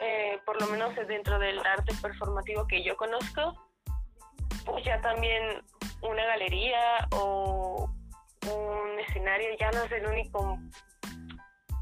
[0.00, 3.54] eh, por lo menos dentro del arte performativo que yo conozco,
[4.64, 5.62] pues ya también
[6.02, 7.90] una galería o
[8.46, 10.58] un escenario ya no es el único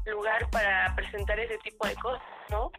[0.05, 2.71] lugar para presentar ese tipo de cosas, ¿no?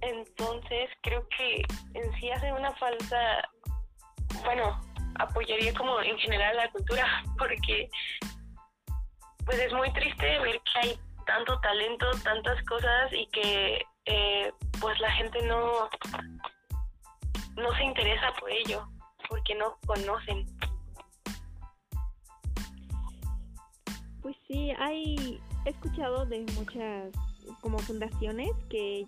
[0.00, 1.62] Entonces creo que
[1.94, 3.48] en sí hace una falta,
[4.44, 4.80] bueno,
[5.18, 7.06] apoyaría como en general la cultura,
[7.38, 7.88] porque
[9.44, 14.98] pues es muy triste ver que hay tanto talento, tantas cosas y que eh, pues
[15.00, 15.88] la gente no
[17.56, 18.88] no se interesa por ello,
[19.28, 20.44] porque no conocen.
[24.22, 27.12] Pues sí, hay he escuchado de muchas
[27.60, 29.06] como fundaciones que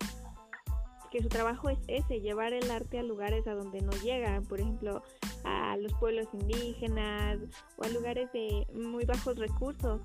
[1.11, 4.61] que su trabajo es ese, llevar el arte a lugares a donde no llega, por
[4.61, 5.03] ejemplo,
[5.45, 7.39] a los pueblos indígenas
[7.77, 10.01] o a lugares de muy bajos recursos.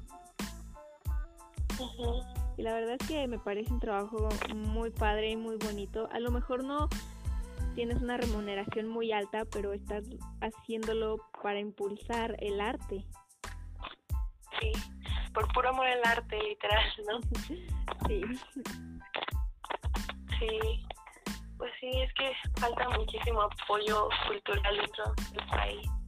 [2.58, 6.10] Y la verdad es que me parece un trabajo muy padre y muy bonito.
[6.12, 6.89] A lo mejor no
[7.76, 10.04] tienes una remuneración muy alta, pero estás
[10.41, 13.06] haciéndolo para impulsar el arte.
[14.60, 14.72] Sí,
[15.34, 17.20] por puro amor al arte, literal, ¿no?
[18.08, 18.22] sí.
[20.39, 20.86] Sí,
[21.58, 26.01] pues sí, es que falta muchísimo apoyo cultural dentro del país.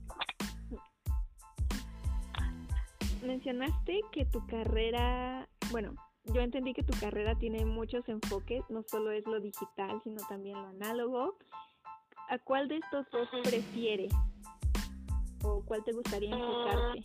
[3.24, 5.94] Mencionaste que tu carrera, bueno,
[6.26, 10.62] yo entendí que tu carrera tiene muchos enfoques, no solo es lo digital, sino también
[10.62, 11.38] lo análogo.
[12.30, 14.14] ¿A cuál de estos dos prefieres?
[15.42, 17.04] ¿O cuál te gustaría enfocarte?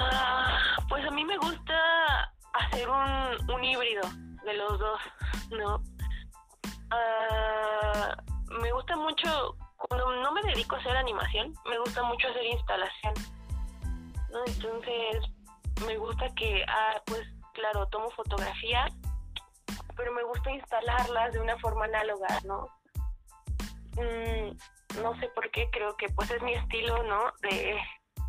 [0.00, 4.02] Ah, pues a mí me gusta hacer un, un híbrido
[4.44, 5.00] de los dos,
[5.50, 5.82] ¿no?
[6.90, 8.16] Ah,
[8.60, 9.56] me gusta mucho,
[9.88, 13.14] cuando no me dedico a hacer animación, me gusta mucho hacer instalación,
[14.30, 14.44] ¿no?
[14.46, 15.30] Entonces,
[15.86, 17.22] me gusta que, ah, pues
[17.54, 18.92] claro, tomo fotografías,
[19.96, 22.68] pero me gusta instalarlas de una forma análoga, ¿no?
[23.96, 27.32] Mm, no sé por qué, creo que pues es mi estilo, ¿no?
[27.42, 27.76] De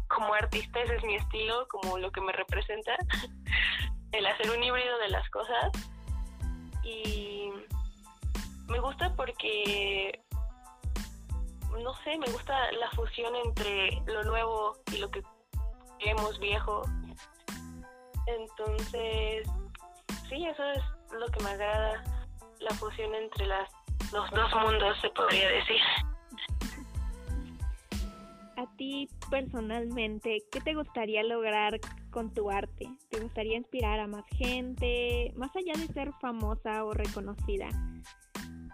[0.08, 2.95] como artista ese es mi estilo, como lo que me representa,
[4.12, 5.72] el hacer un híbrido de las cosas.
[6.84, 7.52] Y
[8.67, 10.24] me gusta porque,
[11.78, 15.22] no sé, me gusta la fusión entre lo nuevo y lo que
[16.04, 16.84] vemos viejo
[18.38, 19.48] entonces,
[20.30, 20.84] sí, eso es
[21.20, 22.04] lo que me agrada,
[22.60, 23.70] la fusión entre las,
[24.14, 25.82] los dos mundos, se podría decir.
[28.58, 31.80] A ti personalmente, ¿qué te gustaría lograr
[32.12, 32.88] con tu arte?
[33.10, 37.70] ¿Te gustaría inspirar a más gente, más allá de ser famosa o reconocida?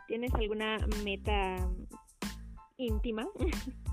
[0.08, 1.58] ¿Tienes alguna meta
[2.78, 3.26] íntima?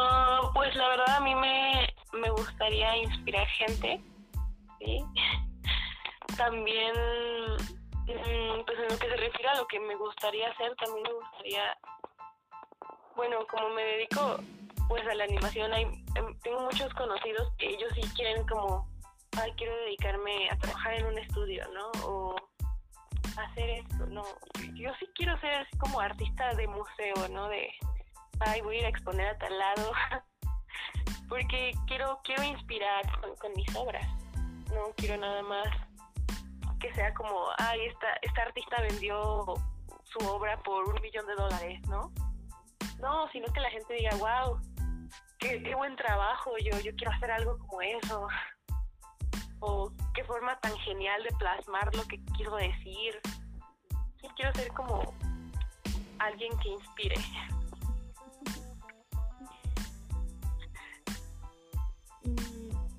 [0.00, 4.00] Ah, pues la verdad a mí me, me gustaría inspirar gente,
[4.78, 5.04] ¿sí?
[6.36, 6.94] También,
[8.06, 11.12] mm, pues en lo que se refiere a lo que me gustaría hacer, también me
[11.14, 11.76] gustaría,
[13.16, 14.38] bueno, como me dedico
[14.88, 15.82] pues a la animación, hay,
[16.14, 18.88] em, tengo muchos conocidos que ellos sí quieren como,
[19.36, 21.90] ay, quiero dedicarme a trabajar en un estudio, ¿no?
[22.06, 22.36] O
[23.44, 24.22] hacer esto, no,
[24.74, 27.48] yo sí quiero ser así como artista de museo, ¿no?
[27.48, 27.68] De,
[28.40, 29.92] ay, voy a ir a exponer a tal lado,
[31.28, 33.02] porque quiero, quiero inspirar
[33.38, 34.06] con mis obras,
[34.74, 35.68] no quiero nada más
[36.80, 39.54] que sea como, ay, esta, esta artista vendió
[40.04, 42.12] su obra por un millón de dólares, ¿no?
[43.00, 44.60] No, sino que la gente diga, wow,
[45.38, 48.28] qué, qué buen trabajo, yo, yo quiero hacer algo como eso.
[49.60, 53.20] O qué forma tan genial de plasmar lo que quiero decir.
[54.36, 55.14] Quiero ser como
[56.18, 57.16] alguien que inspire.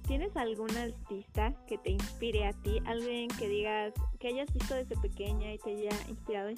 [0.10, 2.82] ¿Tienes algún artista que te inspire a ti?
[2.88, 6.50] Alguien que digas, que hayas visto desde pequeña y te haya inspirado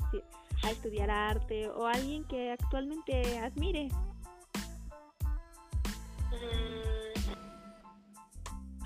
[0.63, 3.89] a estudiar arte o alguien que actualmente admire?
[6.31, 6.90] Mm.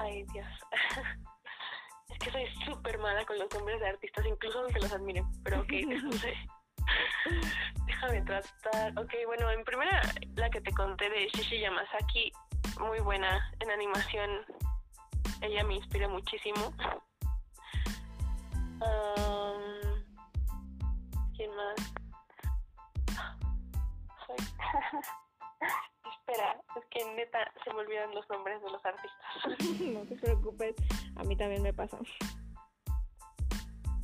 [0.06, 0.48] Ay, Dios.
[2.10, 5.62] es que soy súper mala con los nombres de artistas, incluso aunque los admiren, pero
[5.62, 6.36] ok, no sé.
[7.88, 9.00] Déjame tratar.
[9.00, 10.02] Ok, bueno, en primera,
[10.36, 12.32] la que te conté de Shishi Yamasaki,
[12.80, 14.30] muy buena en animación.
[15.42, 16.72] Ella me inspira muchísimo.
[21.36, 21.76] ¿Quién más?
[26.28, 29.80] Espera, es que neta se me olvidan los nombres de los artistas.
[29.94, 30.76] no te preocupes,
[31.18, 31.98] a mí también me pasa.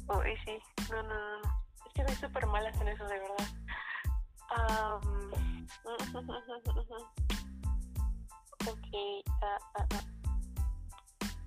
[0.08, 0.60] Oh, y sí,
[0.92, 1.42] no, no, no.
[1.88, 3.48] Es que soy súper mala en eso, de verdad.
[5.02, 5.32] Um...
[8.70, 8.78] Ok,
[9.42, 9.88] ah, ah.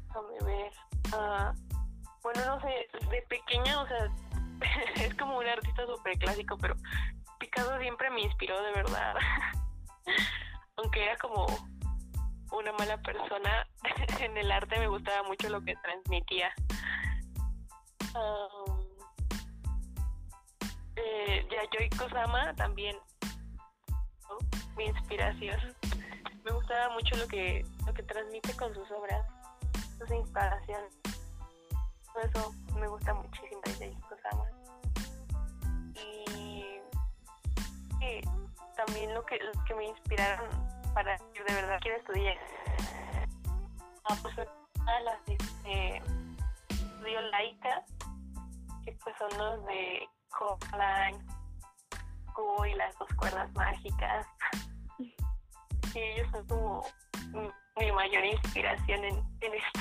[0.08, 0.72] déjame ver.
[2.24, 4.10] Bueno, no sé, de pequeña, o sea,
[4.96, 6.74] es como un artista súper clásico, pero
[7.38, 9.14] Picasso siempre me inspiró de verdad.
[10.76, 11.46] Aunque era como
[12.52, 13.66] una mala persona,
[14.20, 16.52] en el arte me gustaba mucho lo que transmitía.
[18.14, 18.84] Um,
[20.96, 22.96] eh, Yayoi Kusama también,
[24.76, 25.74] mi inspiración
[26.44, 29.26] me gustaba mucho lo que lo que transmite con sus obras,
[29.98, 30.92] sus instalaciones.
[32.12, 33.60] Por eso me gusta muchísimo
[34.08, 34.44] Kusama.
[35.96, 36.80] Y,
[38.00, 38.20] y
[38.74, 40.48] también lo que, que me inspiraron
[40.94, 42.36] para que de verdad quiero estudiar.
[44.04, 46.02] Ah, pues las este,
[46.68, 47.82] estudio laica,
[48.84, 51.22] que pues son los de Copeland,
[52.68, 54.26] y las dos cuerdas mágicas
[54.98, 55.14] sí,
[55.94, 56.82] ellos son como
[57.76, 59.80] mi mayor inspiración en, en esto.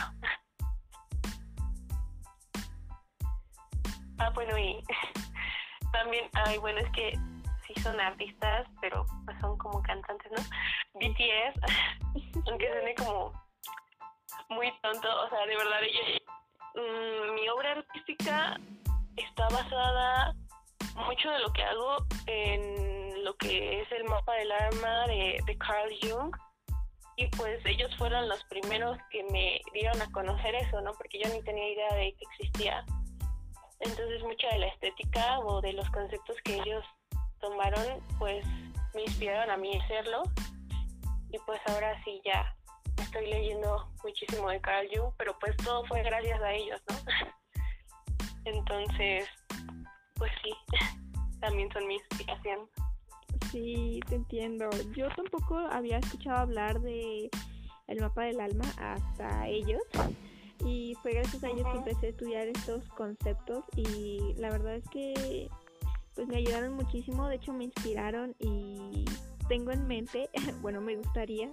[4.19, 4.84] ah, bueno, y
[5.91, 7.19] también, ay, bueno, es que
[7.67, 10.41] sí son artistas, pero pues son como cantantes, ¿no?
[10.99, 11.60] BTS,
[12.47, 13.32] aunque suene como
[14.49, 15.82] muy tonto, o sea, de verdad,
[16.76, 18.60] mm, mi obra artística
[19.15, 20.34] está basada
[20.95, 21.97] mucho de lo que hago
[22.28, 26.36] en lo que es el mapa del arma de, Carl Jung
[27.15, 30.91] y pues ellos fueron los primeros que me dieron a conocer eso, ¿no?
[30.93, 32.84] Porque yo ni tenía idea de que existía.
[33.80, 36.84] Entonces mucha de la estética o de los conceptos que ellos
[37.43, 38.45] tomaron, pues
[38.95, 40.23] me inspiraron a mí a hacerlo.
[41.29, 42.56] Y pues ahora sí ya
[43.01, 46.95] estoy leyendo muchísimo de Carl Jung, pero pues todo fue gracias a ellos, ¿no?
[48.45, 49.27] Entonces,
[50.15, 50.53] pues sí,
[51.41, 52.69] también son mi inspiración.
[53.51, 54.69] Sí, te entiendo.
[54.95, 57.29] Yo tampoco había escuchado hablar de
[57.88, 59.82] el mapa del alma hasta ellos
[60.65, 64.88] y fue gracias a ellos que empecé a estudiar estos conceptos y la verdad es
[64.89, 65.49] que
[66.15, 69.06] pues me ayudaron muchísimo, de hecho me inspiraron y
[69.47, 70.30] tengo en mente,
[70.62, 71.49] bueno, me gustaría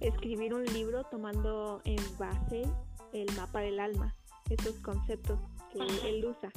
[0.00, 2.62] escribir un libro tomando en base
[3.12, 4.14] el mapa del alma,
[4.50, 5.38] esos conceptos
[5.72, 6.50] que él usa.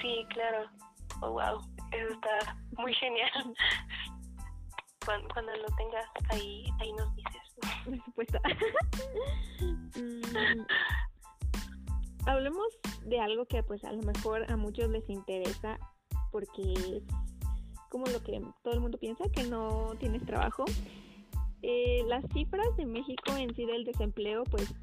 [0.00, 0.68] Sí, claro.
[1.20, 1.60] Oh, wow
[1.92, 3.30] eso está muy genial.
[5.04, 7.42] Cuando, lo tengas ahí, ahí nos dices.
[7.84, 8.38] Por supuesto.
[9.94, 10.64] Mm,
[12.26, 12.66] hablemos
[13.04, 15.78] de algo que pues a lo mejor a muchos les interesa
[16.30, 17.02] porque es
[17.88, 20.64] como lo que todo el mundo piensa, que no tienes trabajo.
[21.62, 24.74] Eh, las cifras de México en sí del desempleo pues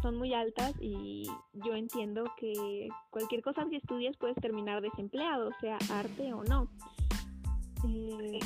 [0.00, 5.78] son muy altas y yo entiendo que cualquier cosa que estudies puedes terminar desempleado, sea
[5.90, 6.68] arte o no.
[7.84, 8.38] Eh,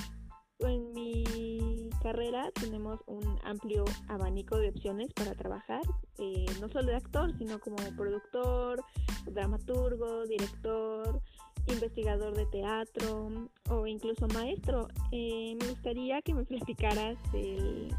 [0.60, 5.80] en mi carrera tenemos un amplio abanico de opciones para trabajar,
[6.18, 8.84] eh, no solo de actor, sino como productor,
[9.24, 11.20] dramaturgo, director,
[11.66, 14.86] investigador de teatro o incluso maestro.
[15.10, 17.90] Eh, me gustaría que me platicaras de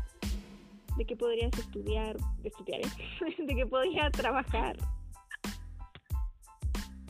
[1.05, 3.35] qué podrías estudiar, de ¿eh?
[3.45, 4.77] de qué podrías trabajar.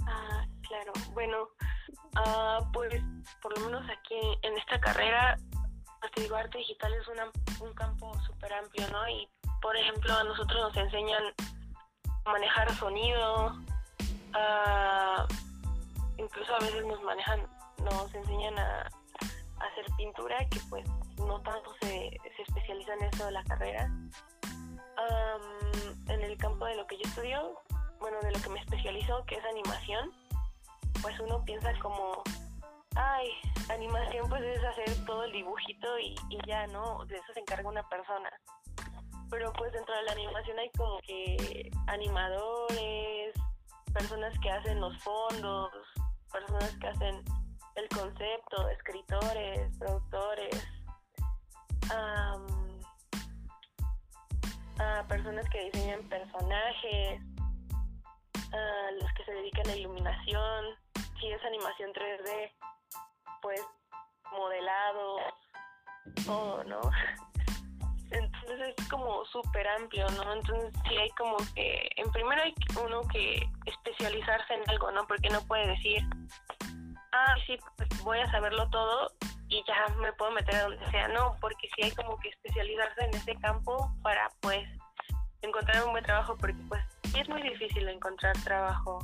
[0.08, 0.93] Ah, claro.
[1.14, 1.48] Bueno,
[2.16, 3.04] ah, pues
[3.43, 5.38] por lo menos aquí en esta carrera,
[6.12, 9.08] te digo, arte digital es una, un campo súper amplio, ¿no?
[9.10, 9.28] Y
[9.62, 11.24] por ejemplo, a nosotros nos enseñan
[12.26, 13.55] a manejar sonido,
[14.34, 15.28] a
[16.18, 17.47] incluso a veces nos manejan,
[17.84, 18.89] nos enseñan a,
[19.60, 20.88] hacer pintura, que pues
[21.18, 23.89] no tanto se, se especializa en eso de la carrera.
[26.08, 27.60] en el campo de lo que yo estudio,
[27.99, 30.12] bueno, de lo que me especializo, que es animación,
[31.01, 32.24] pues uno piensa como,
[32.98, 33.30] ay,
[33.70, 37.06] animación pues es hacer todo el dibujito y, y ya, ¿no?
[37.06, 38.30] De eso se encarga una persona.
[39.30, 43.34] Pero pues dentro de la animación hay como que animadores,
[43.93, 45.72] personas que hacen los fondos,
[46.32, 47.24] personas que hacen
[47.76, 50.68] el concepto, escritores, productores,
[55.08, 57.22] personas que diseñan personajes,
[59.00, 60.66] los que se dedican a iluminación,
[61.20, 62.52] si es animación 3D,
[63.42, 63.62] pues
[64.32, 65.18] modelado,
[66.26, 66.82] todo, ¿no?
[68.12, 70.34] Entonces es como súper amplio, ¿no?
[70.34, 75.06] Entonces sí hay como que, en primero hay uno que especializarse en algo, ¿no?
[75.08, 76.02] Porque no puede decir,
[77.12, 79.12] ah, sí, pues voy a saberlo todo
[79.50, 83.04] y ya me puedo meter a donde sea, no, porque sí hay como que especializarse
[83.04, 84.68] en ese campo para pues
[85.42, 86.82] encontrar un buen trabajo, porque pues
[87.12, 89.00] sí es muy difícil encontrar trabajo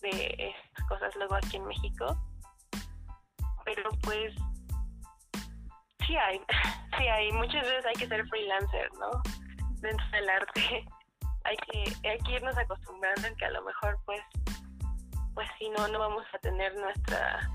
[0.00, 2.16] de estas cosas luego aquí en México,
[3.64, 4.34] pero pues
[6.06, 6.40] sí hay,
[6.98, 9.10] sí hay, muchas veces hay que ser freelancer, ¿no?
[9.80, 10.84] Dentro del arte
[11.44, 14.22] hay que, hay que irnos acostumbrando en que a lo mejor pues,
[15.34, 17.50] pues si no, no vamos a tener nuestra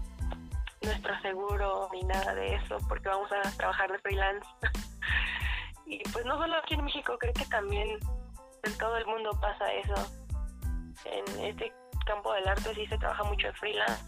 [0.82, 4.48] nuestro seguro ni nada de eso porque vamos a trabajar de freelance.
[5.86, 8.00] y pues no solo aquí en México, creo que también
[8.64, 9.96] en todo el mundo pasa eso.
[11.06, 11.74] En este
[12.06, 14.04] campo del arte sí se trabaja mucho de freelance.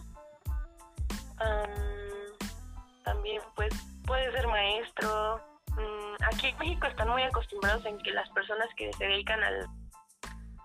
[3.04, 3.74] También pues
[4.06, 5.42] puede ser maestro.
[5.68, 9.68] Mm, aquí en México están muy acostumbrados en que las personas que se dedican al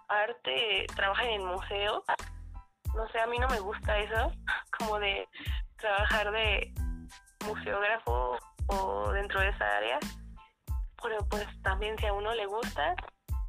[0.09, 2.03] arte trabajen en museos.
[2.95, 4.33] No sé, a mí no me gusta eso,
[4.79, 5.29] como de
[5.77, 6.73] trabajar de
[7.47, 9.99] museógrafo o dentro de esa área.
[11.03, 12.95] Pero pues también si a uno le gusta,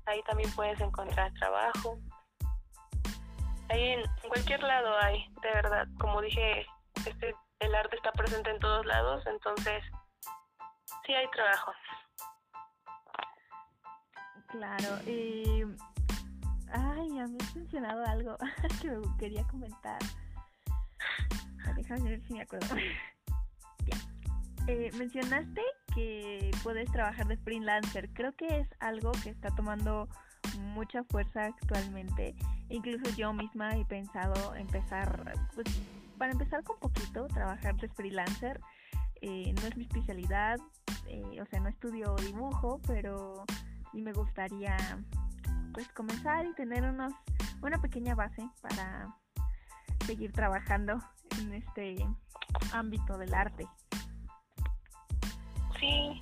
[0.06, 1.98] ahí también puedes encontrar trabajo.
[3.70, 5.88] Ahí en cualquier lado hay, de verdad.
[6.00, 6.66] Como dije,
[7.06, 9.84] este el arte está presente en todos lados, entonces
[11.06, 11.72] sí hay trabajo.
[14.48, 15.64] Claro, y...
[16.70, 18.38] Ay, habías mencionado algo
[18.82, 20.00] que me quería comentar.
[21.76, 22.76] Déjame ver si me acuerdo.
[24.68, 25.62] Eh, mencionaste
[25.96, 28.10] que puedes trabajar de freelancer.
[28.10, 30.10] Creo que es algo que está tomando
[30.60, 32.36] mucha fuerza actualmente.
[32.70, 35.68] Incluso yo misma he pensado empezar, pues,
[36.18, 38.60] para empezar con poquito, trabajar de freelancer.
[39.22, 40.60] Eh, no es mi especialidad,
[41.08, 43.46] eh, o sea, no estudio dibujo, pero
[43.92, 44.78] sí me gustaría,
[45.74, 47.14] pues, comenzar y tener unos,
[47.62, 49.08] una pequeña base para
[50.06, 51.00] seguir trabajando
[51.40, 52.06] en este
[52.74, 53.68] ámbito del arte.
[55.80, 56.22] Sí,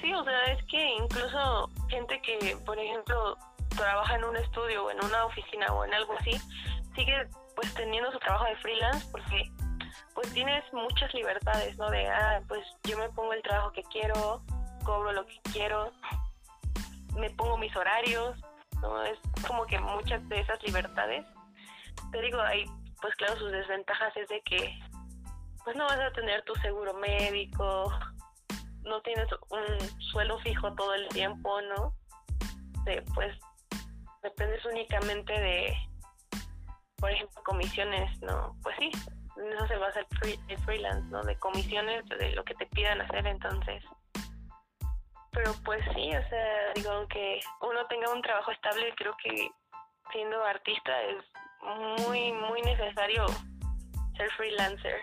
[0.00, 3.36] sí, o sea, es que incluso gente que, por ejemplo,
[3.70, 6.32] trabaja en un estudio o en una oficina o en algo así,
[6.94, 9.50] sigue pues teniendo su trabajo de freelance porque
[10.14, 11.90] pues tienes muchas libertades, ¿no?
[11.90, 14.42] De, ah, pues yo me pongo el trabajo que quiero,
[14.84, 15.92] cobro lo que quiero,
[17.16, 18.38] me pongo mis horarios,
[18.80, 19.02] ¿no?
[19.04, 21.24] Es como que muchas de esas libertades.
[22.12, 22.64] Te digo, hay
[23.04, 24.80] pues claro, sus desventajas es de que
[25.62, 27.92] pues no vas a tener tu seguro médico,
[28.82, 31.94] no tienes un suelo fijo todo el tiempo, ¿no?
[32.84, 33.36] De, pues
[34.22, 35.76] dependes únicamente de,
[36.96, 38.56] por ejemplo, comisiones, ¿no?
[38.62, 41.22] Pues sí, eso se basa el, el freelance, ¿no?
[41.22, 43.82] De comisiones, de lo que te pidan hacer, entonces.
[45.32, 49.50] Pero pues sí, o sea, digo, aunque uno tenga un trabajo estable, creo que
[50.12, 51.24] siendo artista es
[52.06, 53.26] muy, muy necesario
[54.16, 55.02] ser freelancer.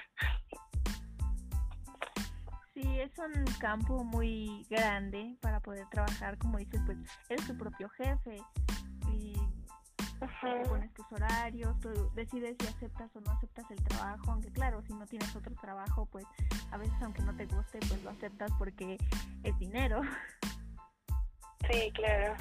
[2.74, 6.98] Sí, es un campo muy grande para poder trabajar, como dices, pues
[7.30, 8.38] eres tu propio jefe
[9.12, 9.34] y
[10.68, 14.94] pones tus horarios, tú decides si aceptas o no aceptas el trabajo, aunque claro, si
[14.94, 16.26] no tienes otro trabajo, pues
[16.72, 18.98] a veces aunque no te guste, pues lo aceptas porque
[19.44, 20.02] es dinero.
[21.70, 22.36] Sí, claro.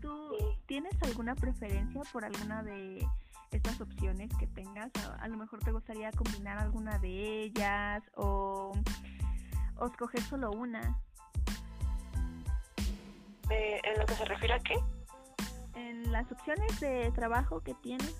[0.00, 3.06] ¿Tú ¿tienes alguna preferencia por alguna de
[3.50, 4.90] estas opciones que tengas?
[5.20, 8.72] A, lo mejor te gustaría combinar alguna de ellas o,
[9.76, 11.00] o escoger solo una.
[13.50, 14.78] ¿En lo que se refiere a qué?
[15.74, 18.14] En las opciones de trabajo que tienes.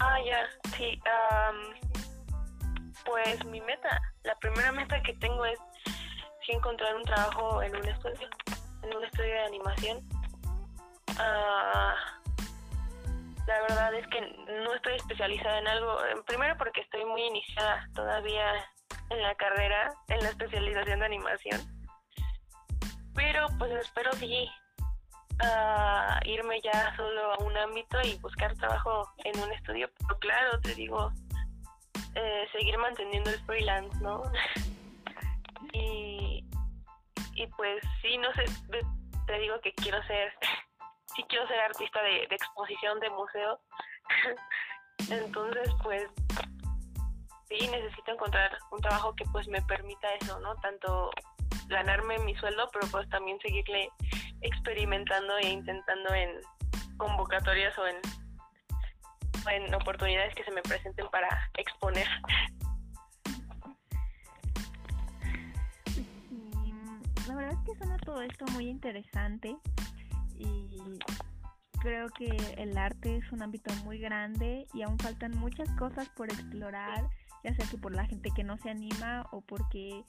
[0.00, 0.46] Ah, ya,
[0.76, 1.00] sí.
[3.04, 5.58] pues mi meta, la primera meta que tengo es
[6.48, 8.28] encontrar un trabajo en un estudio,
[8.82, 10.08] en un estudio de animación.
[11.18, 11.94] Ah,
[13.46, 18.52] la verdad es que no estoy especializada en algo, primero porque estoy muy iniciada todavía
[19.10, 21.73] en la carrera, en la especialización de animación.
[23.14, 24.50] Pero pues espero sí
[25.42, 29.90] uh, irme ya solo a un ámbito y buscar trabajo en un estudio.
[29.98, 31.12] Pero claro, te digo,
[32.14, 34.22] eh, seguir manteniendo el freelance, ¿no?
[35.72, 36.44] y,
[37.34, 38.44] y pues sí, no sé,
[39.26, 40.32] te digo que quiero ser,
[41.16, 43.60] sí quiero ser artista de, de exposición de museo.
[45.10, 46.06] Entonces, pues
[47.48, 50.54] sí, necesito encontrar un trabajo que pues me permita eso, ¿no?
[50.56, 51.10] Tanto
[51.68, 53.88] ganarme mi sueldo, pero pues también seguirle
[54.42, 56.30] experimentando e intentando en
[56.96, 57.96] convocatorias o en,
[59.74, 62.06] oportunidades que se me presenten para exponer.
[67.28, 69.56] la verdad es que suena todo esto muy interesante
[70.36, 70.98] y
[71.80, 76.32] creo que el arte es un ámbito muy grande y aún faltan muchas cosas por
[76.32, 77.08] explorar,
[77.42, 80.04] ya sea que por la gente que no se anima o porque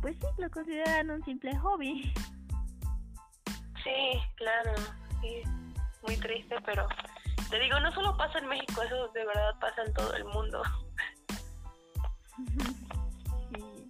[0.00, 2.12] pues sí, lo consideran un simple hobby.
[3.82, 4.72] Sí, claro,
[5.20, 5.42] sí,
[6.06, 6.86] muy triste, pero
[7.50, 10.62] te digo, no solo pasa en México, eso de verdad pasa en todo el mundo.
[13.52, 13.86] sí.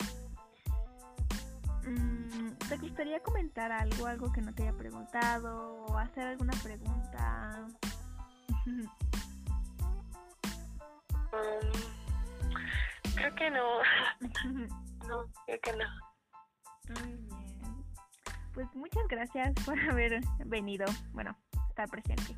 [1.88, 7.66] Mm, ¿Te gustaría comentar algo, algo que no te haya preguntado o hacer alguna pregunta?
[11.30, 13.80] Um, creo que no.
[15.08, 15.86] no, creo que no.
[17.00, 17.84] Muy bien.
[18.54, 21.36] Pues muchas gracias por haber venido, bueno,
[21.68, 22.36] estar presente.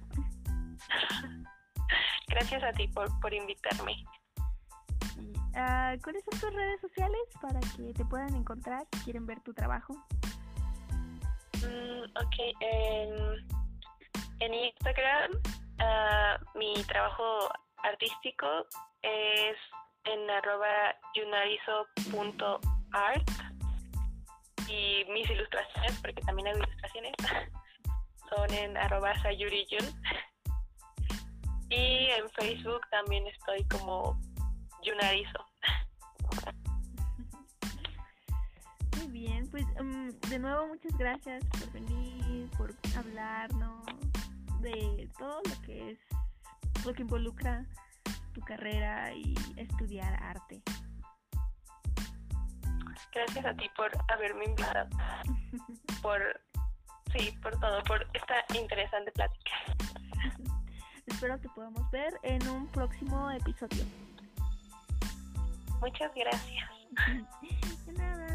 [2.28, 4.04] Gracias a ti por, por invitarme.
[5.16, 9.52] Uh, ¿Cuáles son tus redes sociales para que te puedan encontrar si quieren ver tu
[9.52, 9.94] trabajo?
[11.56, 13.48] Mm, ok, en,
[14.38, 15.32] en Instagram
[15.80, 17.48] uh, mi trabajo
[17.82, 18.46] artístico
[19.02, 19.56] es
[20.04, 23.30] en arroba yunarizo.art
[24.68, 27.12] y mis ilustraciones, porque también hago ilustraciones,
[28.28, 29.84] son en arroba sayuriyun.
[31.72, 34.20] Y en Facebook también estoy como
[34.82, 35.38] Yunarizo.
[38.96, 43.86] Muy bien, pues um, de nuevo muchas gracias por venir, por hablarnos
[44.62, 45.98] de todo lo que es,
[46.84, 47.64] lo que involucra
[48.40, 50.62] tu carrera y estudiar arte.
[53.12, 54.88] Gracias a ti por haberme invitado,
[56.02, 56.40] por
[57.12, 59.50] sí, por todo, por esta interesante plática.
[61.06, 63.84] Espero que podamos ver en un próximo episodio.
[65.80, 66.70] Muchas gracias.
[67.86, 68.30] De nada.